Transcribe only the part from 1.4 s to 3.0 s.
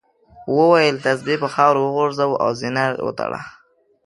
په خاورو وغورځوه او زنار